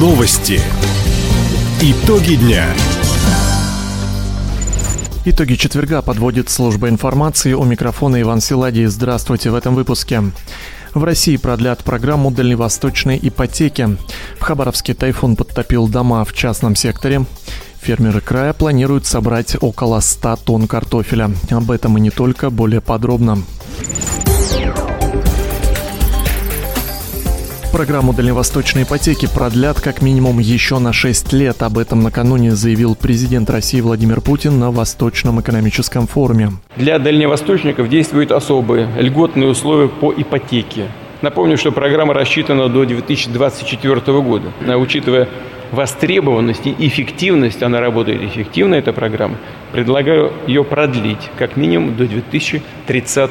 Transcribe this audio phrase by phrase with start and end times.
[0.00, 0.58] Новости.
[1.82, 2.64] Итоги дня.
[5.26, 7.52] Итоги четверга подводит служба информации.
[7.52, 8.86] У микрофона Иван Силадий.
[8.86, 10.22] Здравствуйте в этом выпуске.
[10.94, 13.98] В России продлят программу дальневосточной ипотеки.
[14.38, 17.26] В Хабаровске тайфун подтопил дома в частном секторе.
[17.82, 21.30] Фермеры края планируют собрать около 100 тонн картофеля.
[21.50, 23.36] Об этом и не только, более подробно.
[27.72, 31.62] Программу дальневосточной ипотеки продлят как минимум еще на 6 лет.
[31.62, 36.50] Об этом накануне заявил президент России Владимир Путин на Восточном экономическом форуме.
[36.76, 40.88] Для дальневосточников действуют особые льготные условия по ипотеке.
[41.22, 44.48] Напомню, что программа рассчитана до 2024 года.
[44.76, 45.28] Учитывая
[45.70, 49.36] востребованность и эффективность, она работает эффективно, эта программа,
[49.70, 53.30] предлагаю ее продлить как минимум до 2030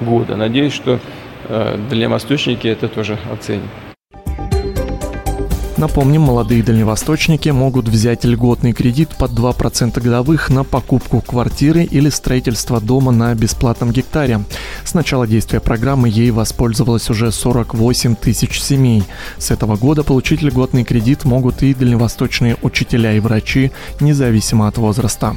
[0.00, 0.36] года.
[0.36, 1.00] Надеюсь, что
[1.48, 3.68] дальневосточники это тоже оценят.
[5.78, 12.80] Напомним, молодые дальневосточники могут взять льготный кредит под 2% годовых на покупку квартиры или строительство
[12.80, 14.40] дома на бесплатном гектаре.
[14.82, 19.04] С начала действия программы ей воспользовалось уже 48 тысяч семей.
[19.36, 25.36] С этого года получить льготный кредит могут и дальневосточные учителя и врачи, независимо от возраста.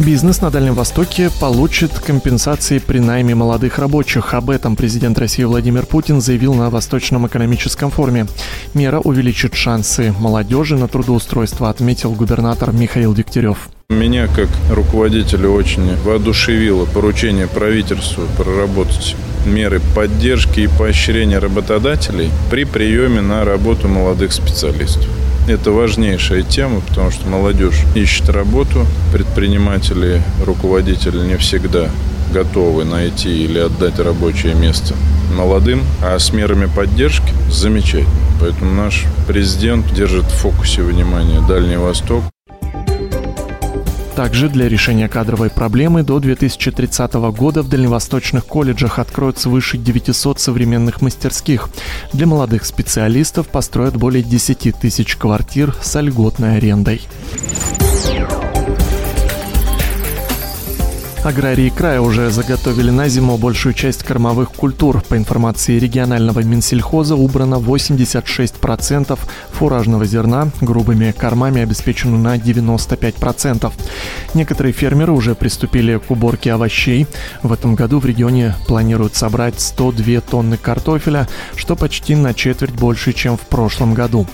[0.00, 4.32] Бизнес на Дальнем Востоке получит компенсации при найме молодых рабочих.
[4.32, 8.26] Об этом президент России Владимир Путин заявил на Восточном экономическом форуме.
[8.72, 13.68] Мера увеличит шансы молодежи на трудоустройство, отметил губернатор Михаил Дегтярев.
[13.90, 23.20] Меня как руководителя очень воодушевило поручение правительству проработать меры поддержки и поощрения работодателей при приеме
[23.20, 25.19] на работу молодых специалистов.
[25.50, 31.90] Это важнейшая тема, потому что молодежь ищет работу, предприниматели, руководители не всегда
[32.32, 34.94] готовы найти или отдать рабочее место
[35.36, 38.14] молодым, а с мерами поддержки замечательно.
[38.40, 42.22] Поэтому наш президент держит в фокусе внимания Дальний Восток.
[44.16, 51.00] Также для решения кадровой проблемы до 2030 года в дальневосточных колледжах откроют свыше 900 современных
[51.00, 51.68] мастерских.
[52.12, 57.02] Для молодых специалистов построят более 10 тысяч квартир с льготной арендой.
[61.22, 65.02] Аграрии края уже заготовили на зиму большую часть кормовых культур.
[65.06, 69.18] По информации регионального Минсельхоза убрано 86%
[69.52, 73.70] фуражного зерна, грубыми кормами обеспечено на 95%.
[74.32, 77.06] Некоторые фермеры уже приступили к уборке овощей.
[77.42, 83.12] В этом году в регионе планируют собрать 102 тонны картофеля, что почти на четверть больше,
[83.12, 84.26] чем в прошлом году.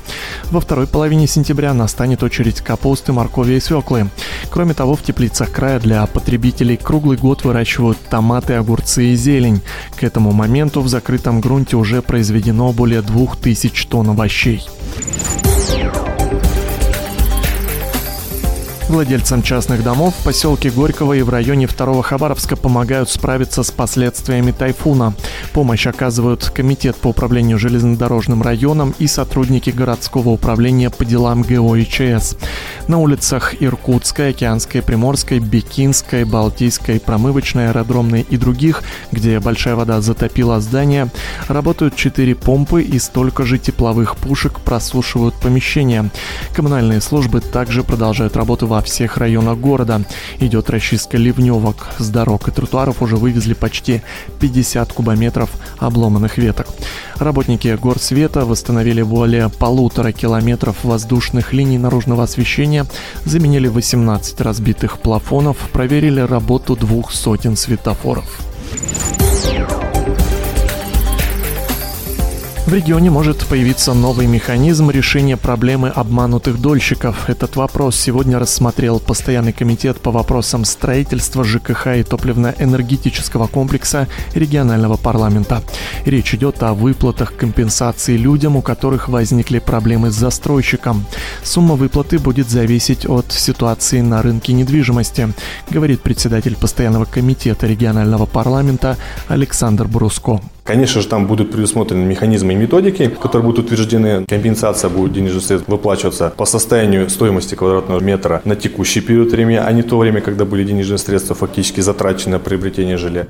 [0.53, 4.09] Во второй половине сентября настанет очередь капусты, моркови и свеклы.
[4.51, 9.61] Кроме того, в теплицах края для потребителей круглый год выращивают томаты, огурцы и зелень.
[9.97, 14.63] К этому моменту в закрытом грунте уже произведено более 2000 тонн овощей.
[18.97, 24.53] Владельцам частных домов в поселке Горького и в районе Второго Хабаровска помогают справиться с последствиями
[24.53, 25.13] тайфуна.
[25.53, 31.85] Помощь оказывают Комитет по управлению железнодорожным районом и сотрудники городского управления по делам ГО и
[31.85, 32.39] ЧС.
[32.89, 38.83] На улицах Иркутской, Океанской, Приморской, Бекинской, Балтийской, Промывочной, Аэродромной и других,
[39.13, 41.11] где большая вода затопила здания,
[41.49, 46.09] работают четыре помпы и столько же тепловых пушек просушивают помещения.
[46.55, 50.03] Коммунальные службы также продолжают работу во всех районах города.
[50.41, 51.89] Идет расчистка ливневок.
[51.99, 54.03] С дорог и тротуаров уже вывезли почти
[54.41, 56.67] 50 кубометров обломанных веток.
[57.17, 62.87] Работники горсвета восстановили более полутора километров воздушных линий наружного освещения,
[63.25, 68.41] заменили 18 разбитых плафонов, проверили работу двух сотен светофоров.
[72.67, 77.31] В регионе может появиться новый механизм решения проблемы обманутых дольщиков.
[77.31, 85.63] Этот вопрос сегодня рассмотрел Постоянный комитет по вопросам строительства ЖКХ и топливно-энергетического комплекса регионального парламента.
[86.07, 91.07] Речь идет о выплатах компенсации людям, у которых возникли проблемы с застройщиком.
[91.45, 95.33] Сумма выплаты будет зависеть от ситуации на рынке недвижимости,
[95.71, 98.97] говорит председатель Постоянного комитета регионального парламента
[99.29, 100.41] Александр Бруско.
[100.67, 104.27] Конечно же, там будут предусмотрены механизмы и методики, которые будут утверждены.
[104.27, 109.71] Компенсация будет денежных средств выплачиваться по состоянию стоимости квадратного метра на текущий период времени, а
[109.71, 113.29] не то время, когда были денежные средства фактически затрачены на приобретение жилья.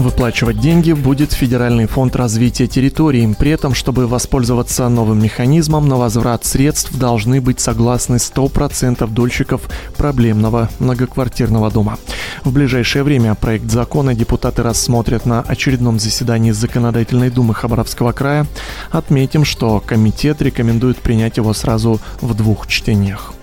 [0.00, 3.34] Выплачивать деньги будет Федеральный фонд развития территорий.
[3.38, 9.60] При этом, чтобы воспользоваться новым механизмом, на возврат средств должны быть согласны 100% дольщиков
[9.98, 11.98] проблемного многоквартирного дома.
[12.44, 18.46] В ближайшее время проект закона депутаты рассмотрят на очередном заседании Законодательной думы Хабаровского края.
[18.90, 23.34] Отметим, что комитет рекомендует принять его сразу в двух чтениях.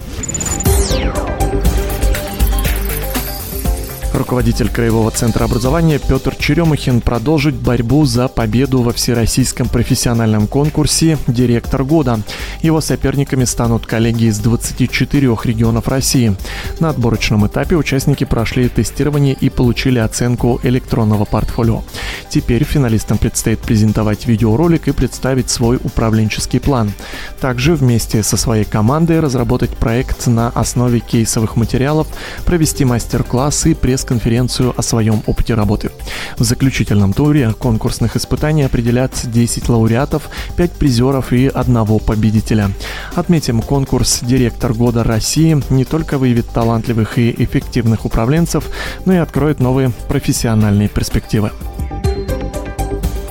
[4.17, 11.83] Руководитель Краевого центра образования Петр Черемухин продолжит борьбу за победу во Всероссийском профессиональном конкурсе «Директор
[11.83, 12.19] года».
[12.63, 16.35] Его соперниками станут коллеги из 24 регионов России.
[16.79, 21.83] На отборочном этапе участники прошли тестирование и получили оценку электронного портфолио.
[22.29, 26.93] Теперь финалистам предстоит презентовать видеоролик и представить свой управленческий план.
[27.41, 32.07] Также вместе со своей командой разработать проект на основе кейсовых материалов,
[32.45, 35.91] провести мастер-класс и пресс пресс-конференцию о своем опыте работы.
[36.37, 42.69] В заключительном туре конкурсных испытаний определят 10 лауреатов, 5 призеров и одного победителя.
[43.15, 48.65] Отметим, конкурс «Директор года России» не только выявит талантливых и эффективных управленцев,
[49.05, 51.51] но и откроет новые профессиональные перспективы.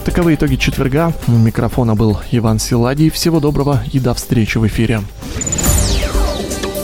[0.06, 1.12] Таковы итоги четверга.
[1.26, 3.10] У микрофона был Иван Силадий.
[3.10, 5.00] Всего доброго и до встречи в эфире.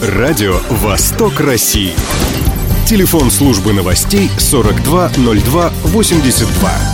[0.02, 1.92] Радио «Восток России».
[2.84, 6.91] Телефон службы новостей 420282.